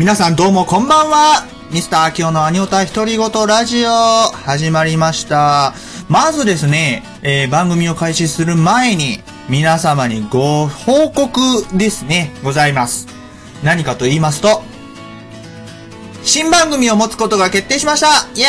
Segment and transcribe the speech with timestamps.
[0.00, 5.74] 皆さんどうもこんばんはミスター秋夫のアニオタ独り言ラジオ始まりました。
[6.08, 9.18] まずですね、えー番組を開始する前に
[9.50, 11.38] 皆様にご報告
[11.76, 13.08] ですね、ございます。
[13.62, 14.62] 何かと言いますと、
[16.22, 18.46] 新番組を持つことが決定しましたイエ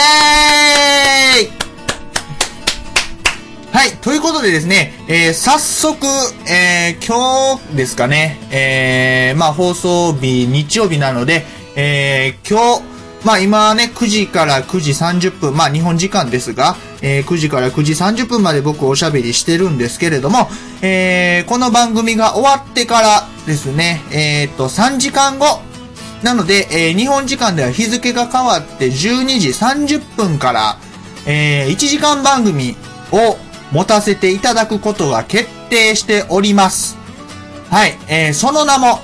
[1.51, 1.60] ーイ
[3.71, 3.91] はい。
[4.01, 6.05] ということでですね、えー早速、
[6.49, 11.45] えー今日ですかね、えーまあ放送日、日曜日なので、
[11.77, 20.49] えー今日、まあ今ね、9時から9時30分、まあ日本時間ですが、えー9時から9時30分まで僕おしゃべりしてるんですけれども、
[20.81, 25.61] えーこの番組が終わってからですね、えーっと、3時間後、
[26.23, 30.77] なので、えー日本時間では日付が変わって12時30分から、
[31.25, 32.75] えー1時間番組
[33.13, 33.37] を
[33.71, 36.97] 持たせていただくことが決定しております。
[37.69, 38.99] はい、えーその名も、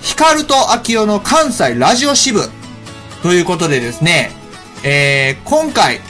[0.00, 2.48] ヒカルとアキオの関西ラジオ支部
[3.22, 4.30] ということでですね、
[4.82, 6.00] えー今回、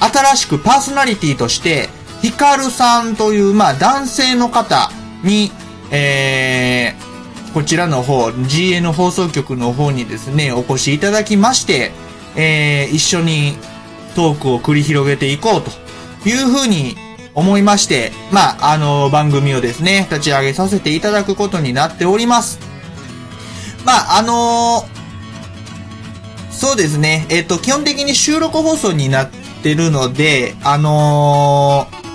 [0.00, 1.88] 新しくパーソナリティとして、
[2.22, 4.90] ヒカルさんという、まあ、男性の方
[5.22, 5.52] に、
[5.90, 11.92] えー、こちらの方、GN 放送局の方にですね、お越しいただきまして、
[12.34, 13.56] えー、一緒に
[14.14, 15.70] トークを繰り広げていこうと
[16.28, 16.96] いうふうに
[17.36, 22.58] 思いまして、まあ、あの、番組をですね、立ち上げさせていただくことになっております。
[23.84, 24.84] まあ、あの
[26.50, 27.26] そうですね。
[27.28, 29.30] えっ、と、基本的に収録放送になっ
[29.62, 32.06] てるので、あのー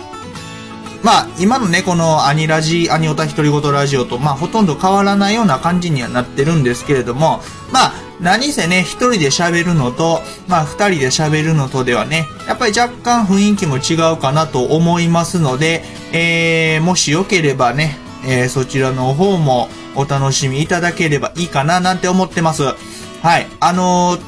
[1.04, 15.84] まあ、今のね、このアニラジ、アニオタ独り言ラジオと、まあ、ほとんど変わらないような感じにはなってるんですけれども、まあ、何せね、一人で喋るのと、まあ、二人で喋るのとではね、やっぱり若干雰囲気も違うかなと思いますので、
[16.14, 22.64] えー、もしよければね、えー、そちらの方もお楽しみいただければいいかななんて思ってます。
[22.64, 23.48] はい。
[23.60, 24.22] あのー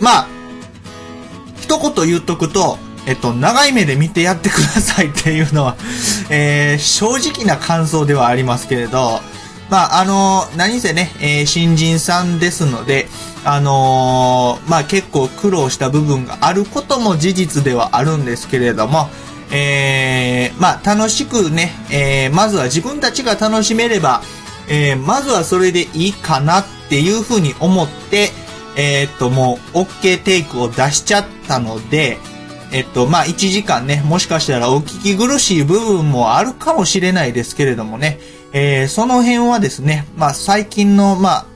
[0.00, 0.28] まあ、
[1.60, 5.76] 一言言っとくと、えっと、長い目で見てやってくださいっていうのは、
[6.30, 9.20] えー正直な感想ではありますけれど、
[9.70, 13.06] まあ、あの何せね、えー新人さんですので、
[13.44, 19.08] あのーまあ、結構苦労した部分があることも事実ではあるんですけれども、
[19.52, 24.22] えーまあ、楽しくね、えーまずは自分たちが楽しめれば、
[24.68, 28.30] えーまずはそれでいいかなっていうふうに思って、
[28.76, 32.18] えーっと、もう、OK テイクを出しちゃったので、
[32.74, 38.18] えっと、まあ、1時間ね、もしかしたらお聞き苦しい部分もあるかもしれないですけれどもね、
[38.52, 41.46] えーその辺はですね、まあ、最近の、まあ、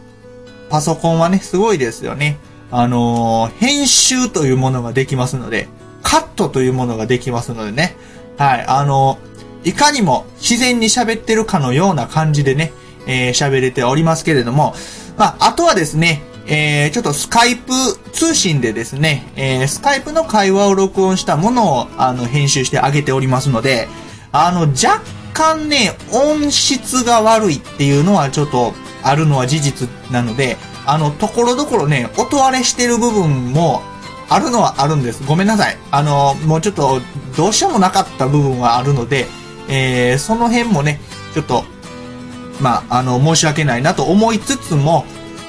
[0.70, 2.38] パソコンはね、すごいですよね。
[2.70, 5.66] あのー編集というものができますので、
[6.04, 7.96] カットというものができますのでね、
[8.36, 12.72] はい、あのーいかにも自然に喋ってるかのような感じでね、
[13.08, 14.72] えー喋れておりますけれども、
[15.16, 17.72] まあ、あとはですね、えーちょっとスカイプ
[18.12, 23.88] 通信でですね、えースカイプの会話を録音したものを、あの、編集してあげておりますので、
[24.32, 25.02] あの、若
[25.34, 28.72] 干ね、音質が悪いっていうのはちょっと
[29.02, 33.82] あるのは事実なので、あの、ところどころね、音割れしてる部分も
[34.30, 35.22] あるのはあるんです。
[35.26, 35.76] ごめんなさい。
[35.90, 37.00] あの、もうちょっと、
[37.36, 39.26] どうしようもなかった部分はあるので、
[39.68, 41.00] えーその辺もね、
[41.34, 41.64] ちょっと、
[42.60, 45.04] まあ、あの、申し訳ないなと思いつつも、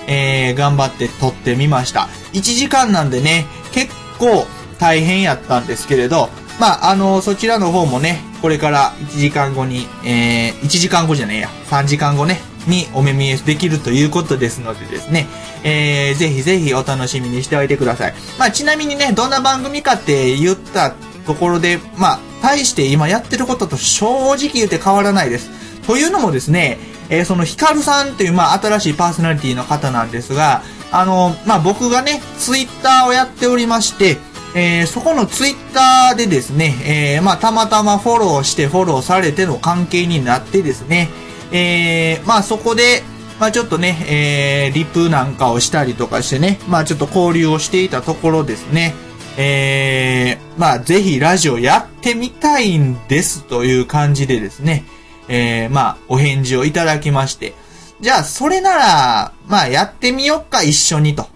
[0.09, 2.09] えー頑張って撮ってみました。
[2.34, 4.46] 1時間なんでね、結構
[4.80, 15.28] 大変やったんですけれど、まあ、あの、そちらの方もね、これから1時間後に、えー1時間後じゃねえや、3時間後ね、にお目見えできるということですのでですね、
[15.64, 18.14] えーぜひぜひお楽しみにしておいてください。
[18.38, 20.94] まあ、ちなみにね、どんな番組かって言った
[21.28, 25.50] ところで、まあ、対して今やってることと正直言って変わらないです。
[25.85, 26.78] というのもですね、
[27.09, 30.61] えーそのヒカルさんという、まあ、新しいパーソナリティの方なんですが、
[30.91, 34.17] あの、まあ、僕がね、ツイッターをやっておりまして、
[34.56, 36.76] えーそこのツイッターでですね、
[37.17, 41.09] えーまあ、たまたまフォローしてフォローされての関係になってですね、
[41.52, 43.03] えーまあ、そこで、
[43.40, 48.94] まあ、ちょっとね、えーリプなんかをしたりとかしてね、まあ、ちょっと交流をしていたところですね、
[49.38, 54.84] えーまあ、ぜひラジオやってみたいんですという感じでですね、
[55.29, 57.53] えーまあ、お返事をいただきまして、
[58.02, 61.28] じゃあ、それなら、まあ、やってみよっか、一緒にと。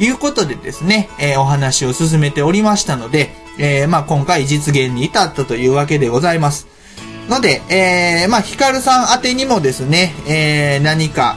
[0.00, 6.68] いうことでですね、えーお話を進めておりましたので、えーまあ、今回実現に至ったというわけでございます。
[7.28, 11.36] ので、えーまあ、ヒカルさん宛にもですね、えー何か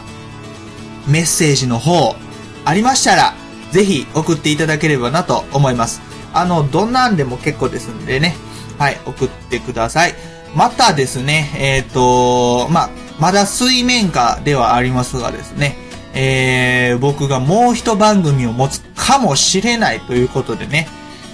[1.07, 2.15] メッセージの方
[2.63, 3.33] ありましたら、
[3.71, 6.01] ぜひ送っていただければなと思います。
[6.33, 8.35] あの、どんなんでも結構ですんでね、
[8.77, 10.13] はい、送ってください。
[10.55, 12.89] またですね、えっ、と、ま、
[13.19, 15.77] まだ水面下ではありますがですね、
[16.13, 20.87] えー、僕がもう一番組を持つかもしれないということでね、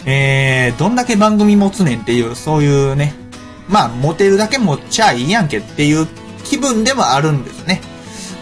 [0.06, 3.14] えー、どんだけ番組持つねんっていう、そういうね、
[3.68, 6.08] まあ、持てるだけ持っちゃいいやんけっていう
[6.44, 7.82] 気分でもあるんですね。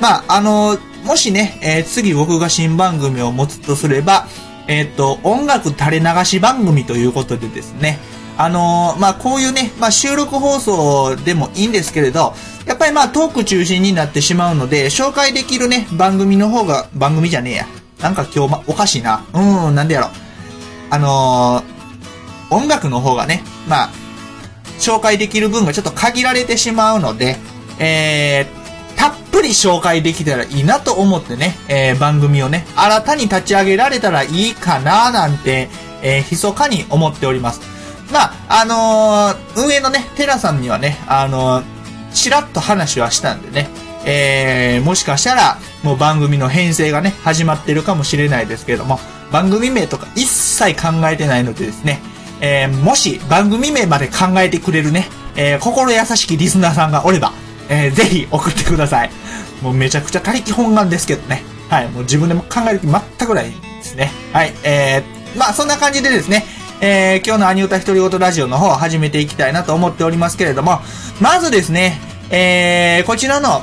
[0.02, 4.28] まあ、あのもしね、えー、次僕が新番組を持つとすれば、
[4.68, 8.00] えっ、と、音楽垂れ流し番組ということでですね、
[8.38, 12.34] あのまあ、こういうね、まあ、収録放送でもいいんですけれど、
[12.66, 17.68] やっぱりまトーク中心になってしまうので、紹介できるね、番組の方が、番組じゃねえや。
[18.02, 19.26] なんか今日、ま、おかしいな。
[19.34, 20.10] うん、なんでやろ。
[20.90, 23.90] あのー、音楽の方がね、まあ、
[24.80, 27.38] 紹介できる分がちょっと限られてしまうので、
[27.80, 35.70] えー、たっぷり紹介できたらいいなと思ってね、えー、番組をね、新たに立ち上げられたらいいかななんて、
[36.02, 37.75] えー、密かに思っております。
[38.12, 41.76] まあ、あのー、運営のね、テラさんにはね、あのー
[42.16, 43.70] ちらっと話はしたんでね、
[44.06, 49.00] えー、もしかしたら、もう番組の編成がね、始まってるかもしれないですけれども、
[49.32, 52.00] 番組名とか一切考えてないのでですね、
[52.42, 57.34] えー、もし番組名まで考えてくれるね、えー、心優しきリスナーさんがおれば、
[57.70, 59.12] えー、ぜひ送ってください。
[59.62, 61.44] もうめちゃくちゃ他力本願ですけどね。
[61.70, 64.12] はい、もう自分でも考える気全くないですね。
[64.32, 66.46] はい、えー、まあそんな感じでですね、
[66.82, 70.80] えー、今日のアニ歌独り言ラジオの方を始めていきたいなと思っておりますけれども、
[71.22, 72.00] まずですね、
[72.30, 73.62] えー、こちらの、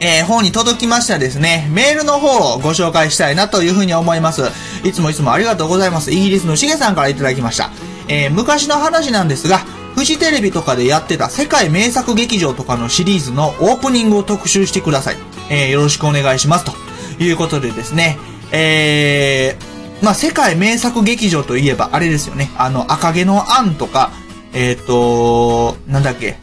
[0.00, 4.42] えー、方に届きましたですね、メールの方をご紹介したいなというふうに思います。
[4.84, 6.12] いつもいつもありがとうございます。
[6.12, 7.70] イギリスのしげさんからいただきました。
[8.08, 9.58] えー、昔の話なんですが、
[9.96, 15.16] フジテレビとかでやってた世界名作劇場とかのシリーズのオープニングを特集してください。
[15.50, 16.64] えー、よろしくお願いします。
[16.64, 16.72] と
[17.18, 18.18] いうことでですね、
[18.52, 19.65] えー、
[20.02, 22.50] まあ、世界名作劇場といえば、あれですよね。
[22.58, 24.10] あの、赤毛のアンとか、
[24.52, 26.36] えっ、ー、と、なんだっけ。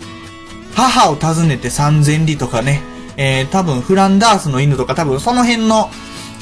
[0.76, 2.82] 母を訪ねて三千里とかね。
[3.16, 5.90] えー、多分、フランダースの犬とか、多分、その辺の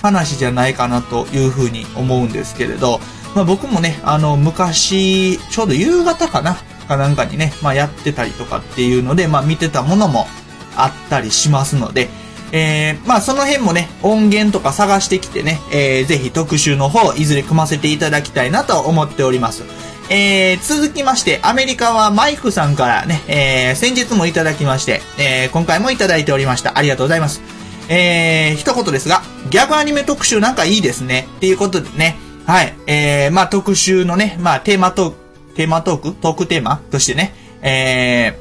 [0.01, 2.99] 話じゃないかなというふうに思うんですけれど、
[3.35, 6.55] まあ、僕もね、あの、昔、ちょうど夕方かな
[6.87, 10.27] かなんかにね、まあ、やってたりとかっていうので、まあ、見てたものも
[10.75, 12.09] あったりしますので、
[12.51, 19.63] えー、まあその辺もね、音源とか探してきてね、えー、ぜひ特集の方、いずれ組ませていただきたいなと思っております。
[20.09, 26.77] えー、続きまして、アメリカはマイクさんからね、えー、先日もいただきまして、えー、今回もいただいておりました。
[26.77, 27.41] ありがとうございます。
[27.87, 31.27] えー、一言ですが、ギャグアニメ特集なんかいいですね。
[31.37, 35.17] っていうことでね、はい、えー、まあ特集のね、まあテーマトーク、
[35.55, 36.13] テーマトーク？
[36.13, 36.81] トークテーマ？
[36.91, 38.37] としてね、え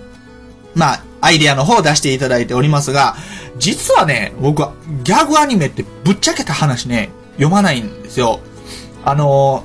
[0.74, 3.16] ー、まあ、アイディアの方を出していただいておりますが、
[3.58, 4.72] 実はね、僕は
[5.04, 8.40] ギャグアニメってぶっちゃけた話ね、読まないんですよ。
[9.04, 9.64] あの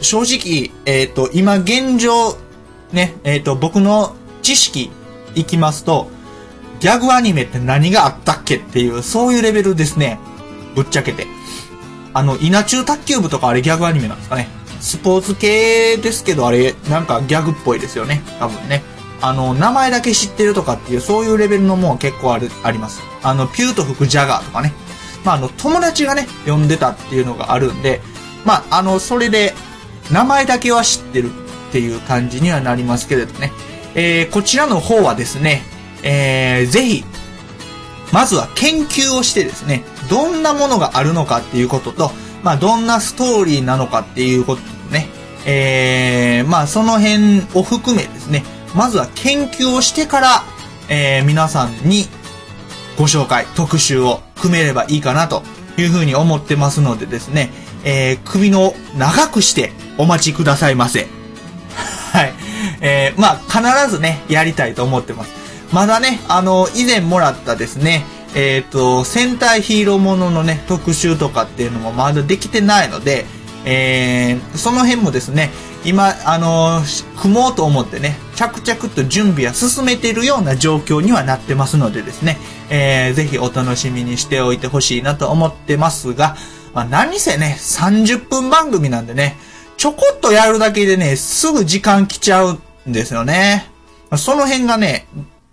[0.00, 2.36] ー、正直、えっ、ー、と、今現状、
[2.92, 4.90] ね、えっ、ー、と、僕の知識
[5.34, 6.08] いきますと、
[6.80, 10.18] ギャグアニメって何があったっけっていう、そういうレベルですね。
[10.74, 11.26] ぶっちゃけて。
[12.12, 14.48] あの、稲中卓球部とかあれギャグアニメなんですかね。
[14.80, 18.22] スポーツ系ですけど、あれ、なんかギャグっぽいですよね。
[18.38, 18.82] 多分ね。
[19.26, 23.00] あの、名前だけ知ってるとかっていう、そういうレベルのもん結構ある、あります。
[23.22, 24.74] あの、ピューと吹くジャガーとかね。
[25.24, 28.02] まあ、あの、友達がね、呼んでたっていうのがあるんで、
[28.44, 29.54] まあ、あの、それで、
[30.10, 33.50] 名前だけは知ってるっていう感じにはなりますけれどね。
[33.94, 35.62] えー、こちらの方はですね、
[36.02, 37.04] えー、ぜひ、
[38.12, 42.10] まずは研究をしてですね、どんなものがあるのかっていうことと、
[42.42, 45.08] まあ、どんなストーリーなのかっていうこととね、
[45.46, 48.44] えー、まあ、その辺を含めですね、
[48.74, 50.42] まずは研究をしてから、
[50.88, 52.06] えー、皆さんに
[52.98, 55.42] ご紹介、特集を組めればいいかなと
[55.76, 57.50] いうふうに思ってますのでですね、
[57.84, 61.08] えー、首の長くしてお待ちくださいませ。
[62.12, 62.34] はい。
[62.80, 65.30] えー、まあ、必ずね、やりたいと思ってます。
[65.72, 68.04] まだね、あの、以前もらったですね、
[68.34, 73.26] えっ、ー、と、戦隊ヒーローもののね、特集とかっていうのもまだできてないので、
[73.64, 75.50] えー、その辺もですね、
[75.84, 76.82] 今、あの、
[77.16, 82.38] 組もうと思ってね、着々と準備は進めているような状況にはなってますのでですね、
[82.70, 86.36] えー、ぜひお楽しみにしておいてほしいなと思ってますが、
[86.74, 89.36] まあ、何せね、30分番組なんでね、
[89.76, 93.70] ちょこっとやるだけでね、すぐ時間来ちゃうんですよね。
[94.16, 95.06] その辺がね、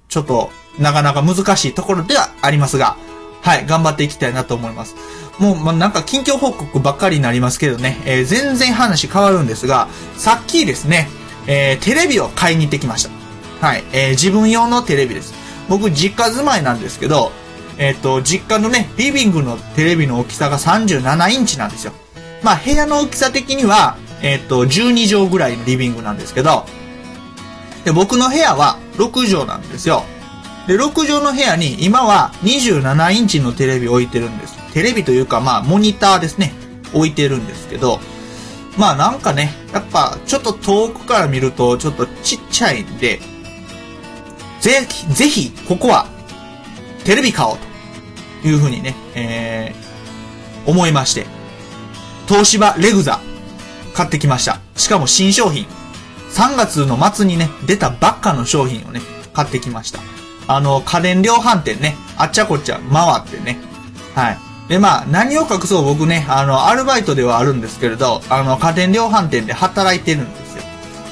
[0.10, 2.98] ちょっと、なかなか難しいところではありますが、
[3.42, 4.96] はい、頑張っていきたいなと思います。
[5.40, 11.10] もう、ま、なんか近況報告ばっかりになりますけどね、えー、全然話変わるんですが、さっきですね、
[11.48, 13.66] えー、テレビを買いに行ってきました。
[13.66, 15.34] はい、えー、自分用のテレビです。
[15.70, 17.32] 僕、実家住まいなんですけど、
[17.78, 21.94] えっ、と、実家のね、リビングのテレビの大きさが37インチなんですよ。
[22.44, 26.66] まあ、部屋の大きさ的には、えっ、と、12畳ぐらいのリビングなんですけど、
[27.86, 30.04] で、僕の部屋は6畳なんですよ。
[30.68, 34.58] で、6畳の部屋に今は27インチのテレビ置いてるんです。
[34.74, 36.54] テレビというか、まあ、モニターですね、
[36.94, 38.00] 置いてるんですけど、
[38.78, 43.20] まあなんかね、やっぱちょっと遠くから見るとちょっとちっちゃいんで、
[44.62, 46.08] ぜひ、ぜひ、ここは
[47.04, 47.58] テレビ買おう
[48.42, 51.26] というふうにね、えー、思いまして、
[52.28, 53.20] 東芝レグザ
[53.94, 54.60] 買ってきました。
[54.76, 55.66] しかも新商品。
[56.32, 59.02] 3月の末にね、出たばっかの商品をね、
[59.34, 60.00] 買ってきました。
[60.48, 63.60] あの、家電量販店ね、あっちゃこっちゃ回ってね、
[64.16, 64.51] はい。
[64.72, 70.64] で、まあ、何を隠そう僕ね、あの、アルバイトではあるんですけれど、あの、家電量販店で働いてるんですよ。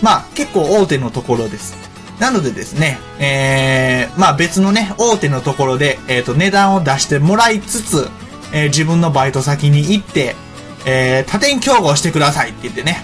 [0.01, 1.75] まあ、結構大手のところです。
[2.20, 8.08] なのでですね、えー、まあ別のね、大手のところで、えっ、ー、と、値段を出してもらいつつ、
[8.54, 10.38] えー、自分のバイト先に行って、
[10.86, 13.04] えー、他店競合してくださいって言ってね、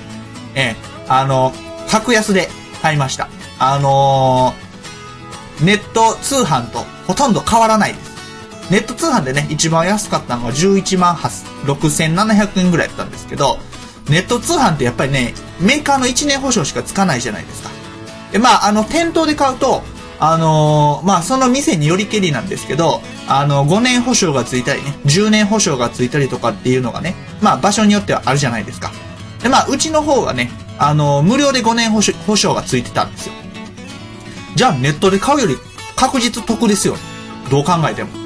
[0.55, 1.51] えー、あの、
[1.89, 2.47] 格安で
[2.81, 3.27] 買いました。
[3.59, 8.14] あのー、ネット通販とほとんど変わらないです。
[8.69, 13.57] ネット通販でね、一番安かったのが11万6700円ぐらいだったんですけど、
[14.09, 17.69] ネット通販ってやっぱりね、メーカーの1年保証しかつかないじゃないですか。
[18.31, 19.83] で、まあ、あの、店頭で買うと、
[20.19, 28.91] あのー、まあ、その店によりけりなんですけど、あの、5年保証がついたりね、10年保証がついたりとかっていうのがね、まあ、場所によってはあるじゃないですか。
[29.43, 33.33] で、まあ、うちの方はね、あのー、無料で5年保証保証がついてたんですよ。
[34.55, 35.57] じゃあ、ネットで買うより
[35.95, 36.95] 確実得ですよ。
[37.49, 38.24] どう考えても。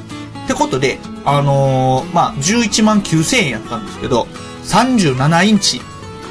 [0.50, 4.24] ってことで、あのー、まあ、11万9000円やったんですけど、
[4.64, 5.80] 37インチ、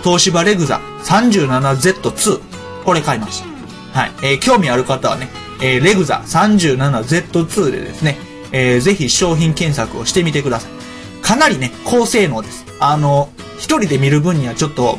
[0.02, 2.40] 東芝レグザ 37Z2、
[2.84, 3.44] これ買いまし
[3.92, 4.00] た。
[4.00, 4.10] はい。
[4.25, 5.28] えー、興味ある方はね、
[5.62, 8.18] えー、レグザ 37Z2 でですね、
[8.50, 11.22] えー、ぜひ商品検索をしてみてください。
[11.22, 12.66] かなりね、高性能です。
[12.80, 14.98] あの、一人で見る分にはちょっと、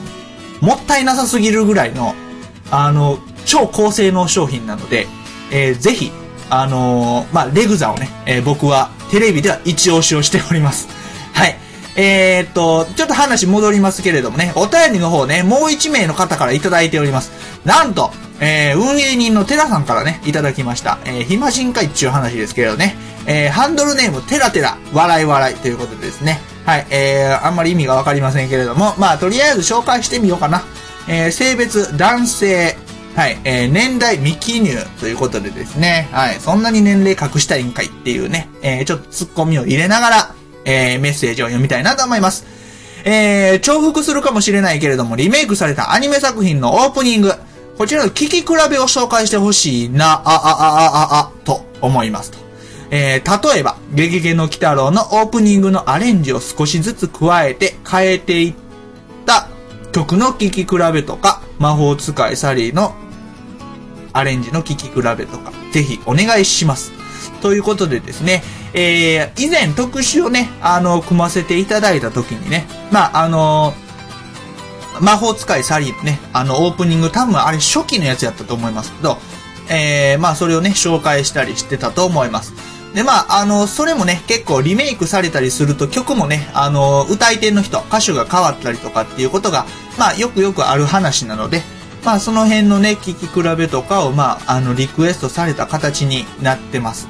[0.62, 2.16] もったいなさすぎるぐらいの、
[2.72, 5.08] あの、超高性能商品なので、
[5.52, 6.10] えー、ぜひ、
[6.50, 10.88] あのー、まあ、レグザをね、えー、僕はテレビでは一押しをしております。
[11.34, 11.58] はい。
[11.96, 17.32] えー、っと、ちょっと話戻りますけれどもね、お便りの方ね、もう一名の方からいただいております。
[17.66, 21.00] なんと、えー、運営人のテラさんからね、いただきました。
[21.06, 30.64] えー、暇人会っていう話ですけどね、えー、ハンドルネームテラテラ、笑い笑いということでですね、はい、えー、あんまり意味がわかりませんけれども、まあ、とりあえず紹介してみようかな。
[31.08, 32.78] えー、性別、男性、
[33.20, 42.48] はい、えー、年代未記入ということでですね、はい、そんなに年齢隠したいんかいっていうね、えー、ちょっとツッコミを入れながら、えー、メッセージを読みたいなと思います。
[43.04, 47.34] えー、重複するかもしれないけれども、リメイクされたアニメ作品のオープニング、
[47.78, 52.38] こちらの聞き比べを紹介してほしいな、あ、あ、あ、あ、あ、あと思いますと。
[52.90, 58.54] えー、例えば、ゲゲゲの鬼太郎のオープニングのアレンジを少しずつ加えて変えていっ
[59.26, 59.50] た
[59.92, 62.96] 曲の聴き比べとか、魔法使いサリーの
[64.14, 66.92] アレンジの聴き比べとか、ぜひお願いします。
[67.42, 73.74] ということでですね、えー、以前特集をね、あの、組ませていただいた時にね、まあ、あの
[75.00, 79.18] 魔法使いサリーね、あの、オープニング、多分あれ初期のやつやったと思いますけど、
[79.70, 82.54] えー、まあ、それをね、紹介したりしてたと思います。
[82.94, 89.66] で、まあ、あの、それもね、結構リメイクされたりすると曲もね、あの、歌い手の人、歌手が変わったりとかっていうことが、
[89.98, 91.62] まあ、よくよくある話なので、
[92.04, 97.08] まあその辺のね、聞き比べとかを、まあ、あの、リクエストされた形になってます。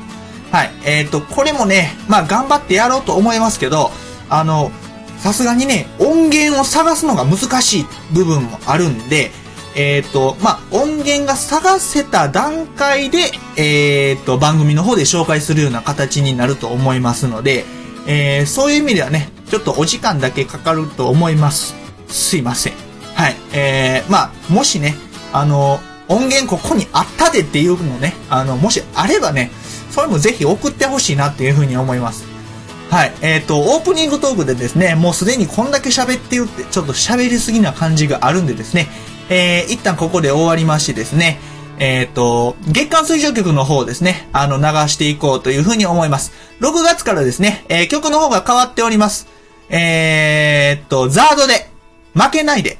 [0.51, 0.71] はい。
[0.83, 3.91] えっ、ー、と、これもね、まあ頑張ってやろうと思いますけど、
[4.29, 4.71] あの、
[5.17, 9.31] さすがにね、音源を探すのが難しい部分もあるんで、
[9.75, 17.65] えっ、ー、と、まあ、音源が探せた段階で、えっ、ー、と、番組の方で紹介するような形になると思いますので、
[18.07, 21.75] えー、そういう意味ではね、ちょっとお時間だけかかると思います。
[22.07, 22.88] すいません。
[23.19, 23.35] はい。
[23.53, 24.95] えー、まあ、もしね、
[25.33, 29.51] あの、音源ここにあったでっていうのね、あの、もしあればね、
[29.91, 32.23] それもぜひ送ってほしいなっていうふうに思います。
[32.89, 33.13] はい。
[33.21, 38.87] えっ、ー、と、オープニングトークでですね、もうすでにこんだけ喋ってるって、ちょっと喋りすぎな感じがあるんでですね、
[39.29, 41.41] えー、一旦ここで終わりましてですね、
[41.77, 46.31] えっ、ー、と、月間水上曲の方ですね、あの、流していこうというふうに思います。
[46.61, 49.27] 6月からですね、えー、曲の方が変わっております。
[49.69, 51.69] えー、っと、ザードで、
[52.15, 52.79] 負けないで、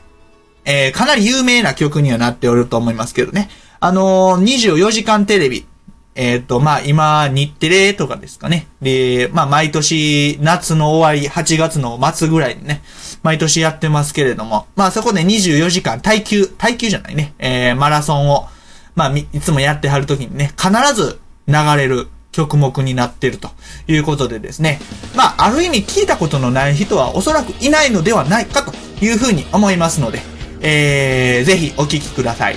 [0.69, 3.49] えー、かなり有名な曲にはなっておると思いますけどね。
[3.79, 5.65] あのー、24時間テレビ。
[6.13, 8.67] えっ、ー、と、まあ、今、日テレとかですかね。
[8.81, 12.83] で、まあ、毎年、夏の終わり、8月の末ぐらいにね、
[13.23, 18.47] 毎年やってますけれども、まあ、そこで24時間、耐久、耐久じゃないね、えー、マラソンを、
[18.95, 23.49] まあ、いつもやってはるときにね、必ず流れる曲目になってると
[23.88, 24.79] いうことでですね。
[25.15, 28.73] まあ、ある意味聞いたことのない人はおそらくいないのではないかと
[29.03, 30.19] いうふうに思いますので、
[30.62, 32.56] えー、ぜひお聴きください。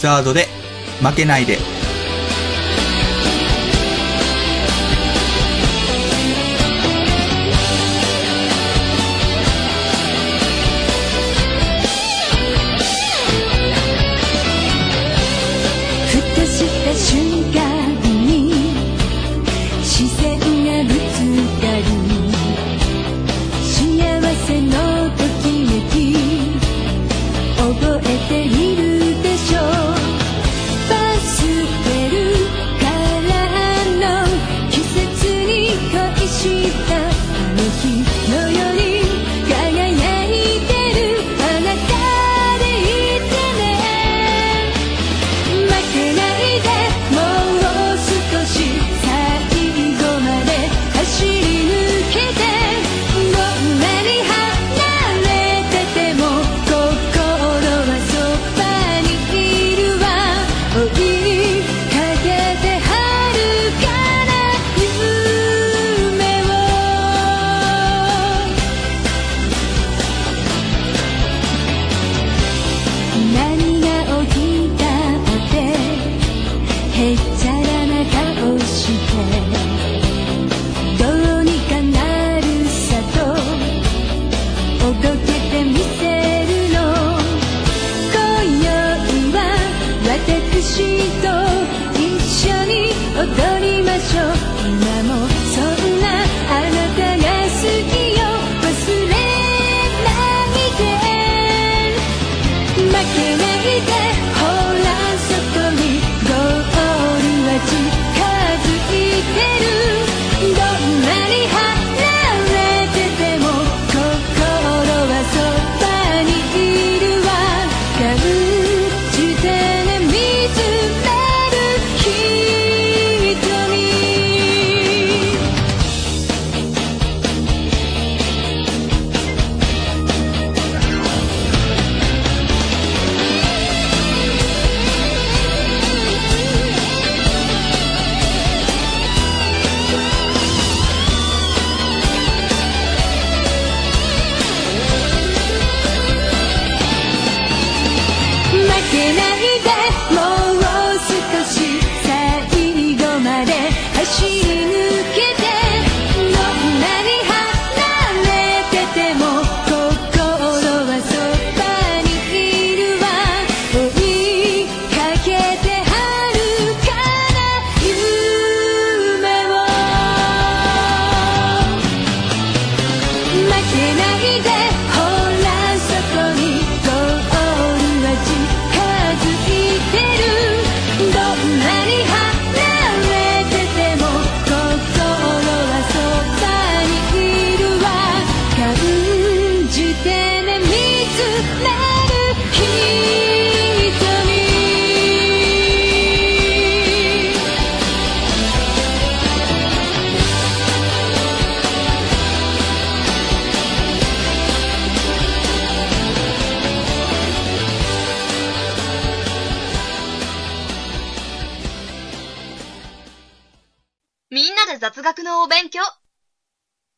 [0.00, 0.46] ザードで
[1.02, 1.87] 負けないで。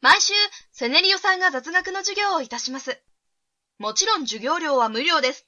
[0.00, 0.32] 毎週
[0.72, 2.98] セネリオさんが雑学の授業をいたします。
[3.78, 5.46] もちろん授業料は無料です。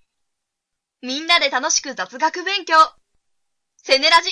[1.01, 2.75] みんなで楽しく雑学勉強。
[3.79, 4.31] セネラジ。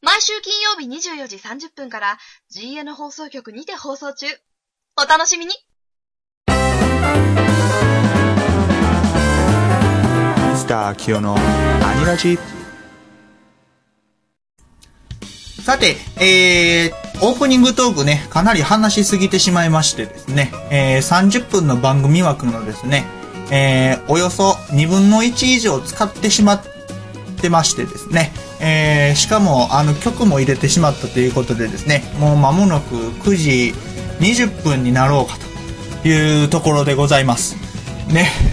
[0.00, 2.18] 毎週金曜日24時30分から
[2.50, 4.26] GN 放送局にて放送中。
[4.96, 5.52] お楽しみに。
[5.52, 5.54] ミ
[10.56, 12.61] スター清のアニラジ。
[15.62, 23.04] さて、えー、オープニングトークね、かなり話しすぎてしまいましてですね、えー、30分の番組枠のですね、
[23.52, 26.64] えー、およそ2分の1以上使ってしまっ
[27.40, 33.72] てましてですね、えー、しかもあの曲も入れてしまったということでですね、もう間もなく9時
[34.18, 35.38] 20分になろうか
[36.02, 37.54] というところでございます。
[38.08, 38.32] ね、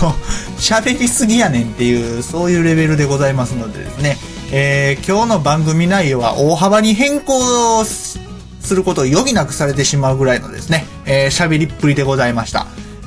[0.00, 0.12] あの、
[0.58, 4.16] 喋りすぎやねんっていう、そういうレベルでございますのでですね、
[4.54, 8.18] えー、今日の番組内容は大幅に変更す
[8.74, 12.66] ることを余儀なくされてしまうぐらいのですね、えー、喋りっぷりでございました。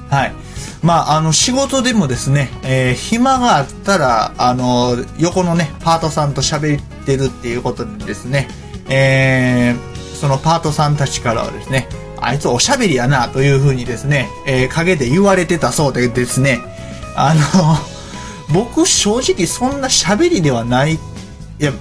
[0.09, 0.33] はい。
[0.81, 8.47] まあ、あの、仕事でもですね、えー、暇があったら、あの、横のね、パートさんと喋ってるっていうことでですね、
[8.89, 11.87] えー、そのパートさんたちからはですね、
[12.21, 16.59] あいつおしゃべりやな、というふうにですね、えー、陰で言われてたそうでですね、
[17.15, 17.41] あの、
[18.51, 20.97] 僕正直そんな喋りではない
[21.59, 21.71] いや、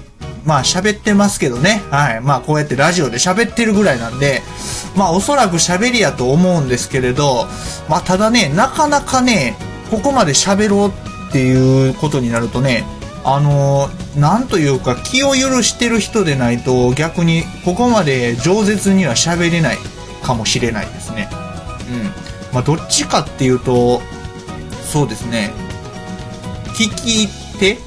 [0.45, 1.83] まあ喋ってますけどね。
[1.91, 2.21] はい。
[2.21, 4.43] まあこうやってラジオで喋ってるぐらいなんで、
[4.97, 7.47] まあおそらく喋りやと思うんですけれど、
[7.89, 9.57] まあただね、なかなかね、
[9.91, 10.89] ここまで喋ろう
[11.29, 12.85] っていうことになるとね、
[13.25, 19.79] あのー、なんというか気を許してる人でないと逆にここまで饒舌には喋れない
[20.23, 21.29] かもしれないですね。
[21.91, 22.53] うん。
[22.53, 24.03] まあどっちかっていうと、
[24.85, 25.53] そうですね、
[26.75, 27.79] 聞き手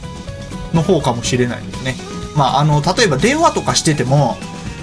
[0.78, 1.96] の方かもしれないでね。
[2.36, 4.38] まあ、あの、例えば電話とかしてても、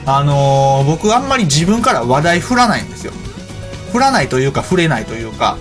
[0.05, 3.13] あの、僕あんまり自分から話題振らないんですよ。
[3.93, 5.57] 振らないというか、触れないというか、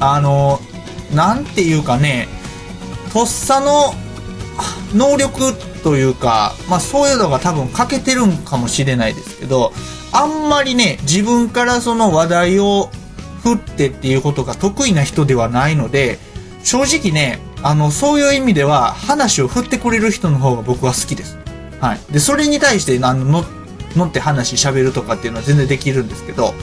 [0.00, 2.28] あのー、なんていうかね、
[3.12, 3.94] とっさの
[4.94, 9.72] 能力というか、まあそういうのが多分欠けてるんかもしれないですけど、
[10.12, 12.90] あんまりね、自分からその話題を
[13.42, 16.18] 振ってっていうことが得意な人ではないので、
[16.64, 21.38] 正直ね、あの、そういう意味では、話を振ってくれる人の方が僕は好きです。
[21.80, 22.00] はい。
[22.12, 23.44] で、それに対して、あの、の、
[23.96, 26.54] 乗って話喋るとかっていうのは全然できるんですけど、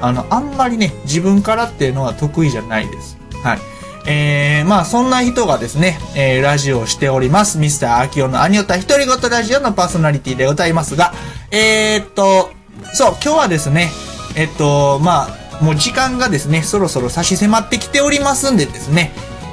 [0.00, 3.18] あの、あんまりね、自分からっていうのは得意じゃないです。
[3.42, 3.58] はい。
[4.06, 7.58] えー、まあ、そんな人がですね、えー、ラジオをしております。
[7.58, 11.12] ミスター・アキオのアニオタ独り言ラジオのパーソナリティでございますが、
[11.50, 12.50] えー、っと、
[12.94, 13.90] そう、今日はですね、
[14.36, 15.28] えっと、ま
[15.60, 19.12] あ、もう時間がですね、そろそろ差し迫ってきておりますんでですね、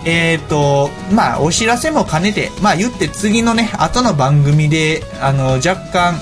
[0.10, 6.16] えっ、と、まあ、お知らせも兼ねて、まあ、言って次のね、後の番組で、あの、若干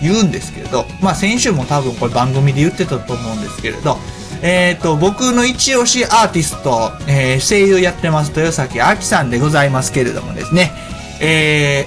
[0.00, 3.98] 言うんですけれど、まあ、先週も多分これ番組で言ってたと思うんですけれど、
[4.40, 10.72] えっ、と、僕の一押しアーティスト、えー、声優やってます、豊崎あきさんでございますけれどもですね、
[11.20, 11.86] え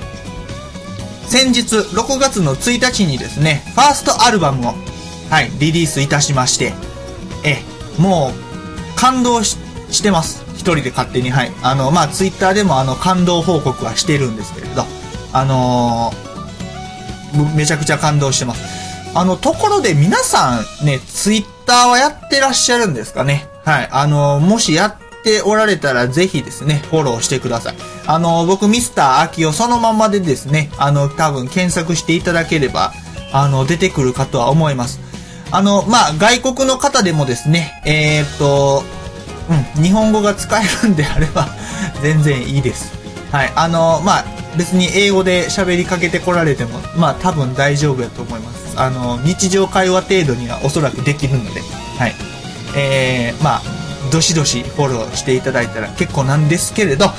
[1.25, 4.73] ー、先日、6月の1日にですね、ファーストアルバムを、
[5.32, 6.73] はい、リリースいたしまして、
[7.43, 7.63] え、
[7.99, 8.32] も
[8.95, 9.56] う、感動し
[10.04, 10.50] てます。
[10.62, 11.52] 一人で勝手に、はい。
[11.63, 14.86] あの、まあ、ツイッターでもあの、感動報告はしてるんですけれど、
[15.34, 18.62] あのー、めちゃくちゃ感動してます。
[19.15, 23.47] あの、ところで皆さんね、ツイッターはやってらっしゃるんですかね？
[23.65, 23.89] はい。
[23.91, 27.76] あの、もしやっておられたらぜひですね、フォローしてください。
[28.06, 32.93] あの、僕ミスターアキオそのままでですね、あの、多分検索していただければ、
[33.34, 35.00] あの、出てくるかとは思います。
[35.52, 38.84] あの、まあ、外国の方でもですね、え、っと、
[39.51, 41.47] うん、日本語が使えるんであれば
[42.01, 42.93] 全然いいです。
[43.31, 43.51] はい。
[43.55, 44.25] あの、まあ、
[44.57, 48.73] 別に英語で喋りかけてこられても、まあ、多分大丈夫やと思います。
[48.75, 51.61] あの、日常会話程度にはおそらくできるので、
[51.97, 52.15] はい。
[52.75, 53.61] えー、まあ、
[54.11, 57.11] どしどしフォローしていただいたら結構なんですけれど、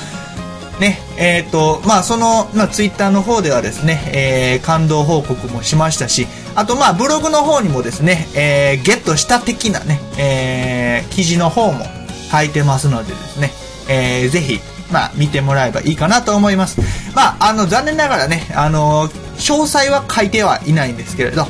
[0.81, 11.87] ね、えっ、ー、と、まあ、その、まあ、ツイッターの方ではですね、えー、感動報告もしましたし、あと、まあ、ブログの方にもですね、えー、ゲットした的なね、えー、記事の方も
[12.33, 13.51] 書いてますのでですね、
[13.89, 16.81] えー、ぜひ、まあ、見てもらえばいいかなと思います。
[17.15, 21.47] まあ、あの、残念ながらね、あの、詳細は書いてはいないんですけれど、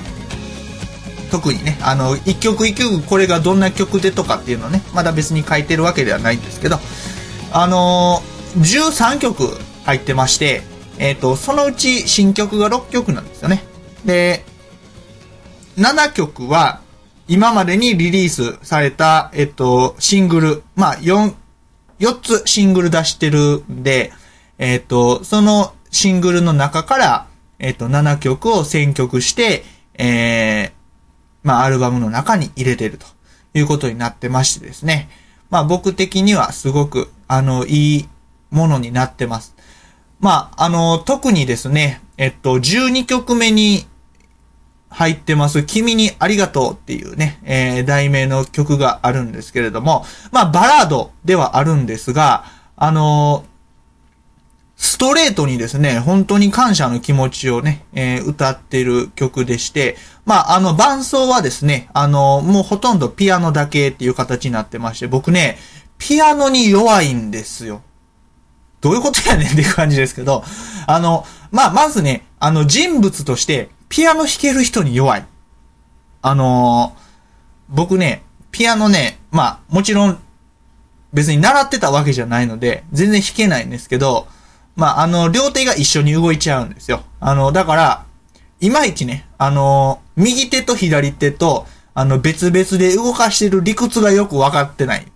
[1.30, 6.78] 特にね、あの、一曲一曲これがどんな曲でとかっていうのね、まだ別に書いてるわけではないんですけど、
[7.54, 8.22] あの
[8.58, 9.48] 13曲
[9.84, 10.62] 入ってまして、
[10.98, 13.64] えっ、ー、と、そのうち新曲が6曲なんですよね。
[14.04, 14.44] で、
[15.76, 16.80] 7曲は、
[17.28, 21.34] 今までにリリースされた、えっと、シングル、まあ、4、
[22.00, 24.12] 4つシングル出してるんで、
[24.58, 27.26] えっと、そのシングルの中から、
[27.58, 30.72] えっと、7曲を選曲して、えー、
[31.42, 33.06] まあ、アルバムの中に入れてると
[33.54, 35.08] いうことになってましてですね。
[35.50, 38.08] まあ、僕的にはすごく、あの、いい
[38.50, 39.54] ものになってます。
[40.18, 43.86] まあ、あの、特にですね、えっと、12曲目に
[44.92, 52.44] 入ってます、君にありがとうっていうね、えー、題名の曲があるんですけれども、まあ、バラードではあるんですが、
[52.76, 53.52] あのー、
[54.76, 65.58] ストレートにですね、本当に感謝の気持ちをね、えー、歌ってる曲でして、まあ、あの、伴奏はですね、あの、もうほとんどピアノだけっていう形になってまして、僕ね、
[65.98, 67.82] ピアノに弱いんですよ。
[68.80, 70.42] どういうことやねんっていう感じですけど、
[70.88, 75.26] あの、まあ、まずね、あの、人物として、ピアノ弾ける人に弱い。
[76.22, 77.00] あのー、
[77.68, 80.18] 僕ね、ピアノね、まあ、もちろん、
[81.12, 84.28] 別に習ってたわけじゃないので、全然弾けないんですけど、
[84.76, 87.02] まあ、あの、両手が一緒に動いちゃうんですよ。
[87.20, 88.06] あの、だから、
[88.60, 95.06] いまいちね、あの、右手と左手と、あの、別々で動かしてる理屈がよくわかってない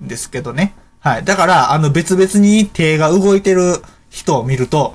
[0.00, 0.74] んですけどね。
[1.00, 1.24] はい。
[1.24, 4.94] だから、あの、別々に手が動いてる人を見ると、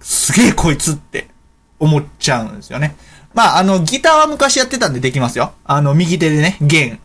[0.00, 1.28] すげえこいつって
[1.78, 2.96] 思っちゃうんですよね。
[3.34, 5.52] まあ、あの、ギターは昔やってたんでできますよ。
[5.64, 7.00] あの、右手でね、弦、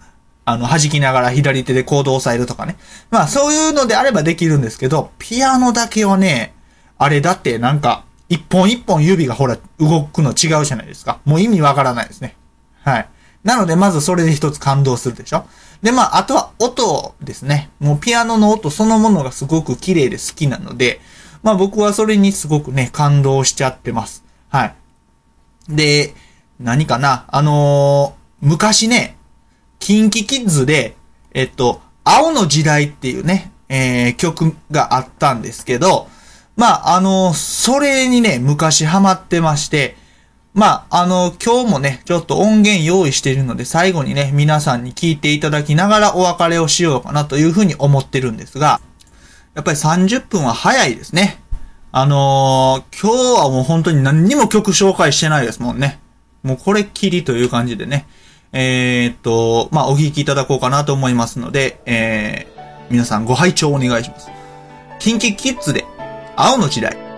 [0.45, 2.77] あの、弾きながら左手でコードを押さえるとかね。
[3.09, 6.53] まあ、そういうのであればできるんですけど、ピアノだけはね、
[6.97, 11.19] あれだってなんか、一本一本指がほら、動くの違うじゃないですか。
[11.25, 12.37] もう意味わからないですね。
[12.83, 13.09] はい。
[13.43, 15.45] なので、まずそれで一つ感動するでしょ。
[15.81, 17.69] で、まあ、あとは音ですね。
[17.79, 21.01] もうピアノの音そのものがすごく綺麗で好きなので、
[21.43, 24.23] まあ僕はそれにすごくね、感動しちゃってます。
[24.51, 24.75] はい。
[25.69, 26.13] で、
[26.59, 27.25] 何かな？
[27.29, 29.17] あのー、昔ね、
[29.79, 30.95] キンキキッズで、
[31.33, 36.07] えっと、青の時代っていうね、えー、曲があったんですけど、
[36.57, 39.95] まあ、あのー、それにね、昔ハマってまして、
[40.53, 48.81] まあ、あの、今日もね、ちょっと音源用意しているので、最後にね、皆さんに聞いていただきながらお別れをしようかなというふうに思ってるんですが、
[49.53, 51.40] やっぱり30分は早いですね。
[51.93, 55.99] あのー、今日はもう本当に何にも曲紹介してないですもんね。
[56.43, 58.07] もうこれっきりという感じでね。
[58.53, 64.29] えー、っと、まあ、お聞きいただこうかなと思いますので、えー、皆さんご拝聴お願いします。
[64.99, 65.85] キンキキッズで、
[66.35, 67.10] 青の時代。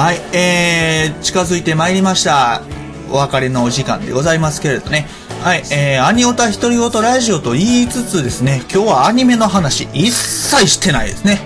[0.00, 2.62] はい、えー、近づいてまいりました。
[3.10, 5.08] お別れのお時間でございますけれどね。
[5.42, 11.40] はい、えー、アニオタ独り言ラジオと言いつつですね、今日はアニメの話一切してないですね。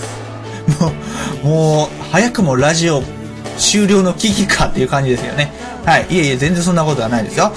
[0.80, 0.92] も
[1.42, 3.02] う、もう、早くもラジオ
[3.58, 5.52] 終了の危機かっていう感じですよね。
[5.84, 7.52] はい、いえいえ、全然そんなことはないですよ。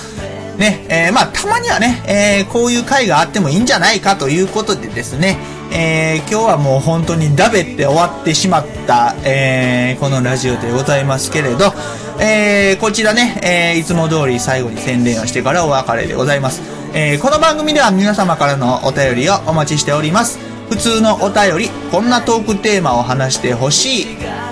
[0.58, 5.38] ね、えー、まあ、たまにはね、えー、こういう回があってもいいんじゃないかということでですね、
[5.72, 11.74] えー、今日はもう本当にダベって終わってしまった、えー、このラジオでございますけれど、
[12.20, 16.62] えー、こちらね、えー、いつも通り最後に宣伝をしてからお別れでございます。
[16.94, 20.40] えー、この番組では皆様からのお便りをお待ちしております。
[20.70, 24.08] 普通のお便り、こんなトークテーマを話してほしい、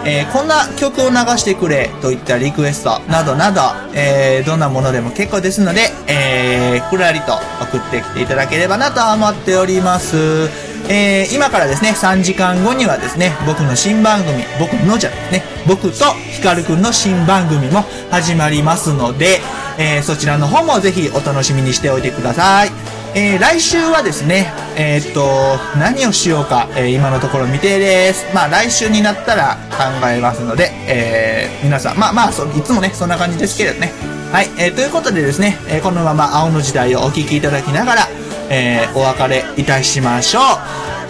[0.06, 3.62] えーこんな曲を流してくれといったリクエストなどなど、
[3.94, 10.65] えーどんなものでも結構ですので、えー、くらりと送ってきていただければなと思っております。
[10.90, 19.40] えー今からですね、3時間後にはですね、僕の新番組、僕のじゃですね、僕とヒカルくんの新番組も始まりますので、
[19.78, 22.72] えーそちらの方もぜひお楽しみにしておいてください。
[23.16, 28.26] えー来週はですね、えっと、何をしようか、えー今のところ未定です。
[28.34, 33.92] まあ来週になったら考えますので、えー皆さん、まあまあそ、いつもね、そんな感じですけれどね。
[34.32, 38.08] はい、えーということでですね、えーこのまま青の時代をお聞きいただきながら、
[38.50, 40.42] えーお別れいたしましょう。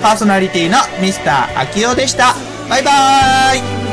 [0.01, 2.35] パーソナリティのミスター秋代でした。
[2.69, 3.84] バイバーイ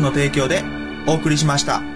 [0.00, 0.62] の提供で
[1.06, 1.95] お送りしました。